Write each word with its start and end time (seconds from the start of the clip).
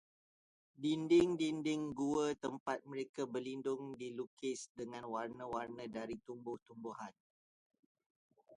Dinding-dinding 0.81 1.83
gua 1.99 2.25
tempat 2.45 2.79
mereka 2.91 3.21
berlindung 3.33 3.83
dilukis 4.01 4.59
dengan 4.79 5.03
warna-warna 5.13 5.83
dari 5.97 6.15
tumbuh-tumbuhan. 6.27 7.13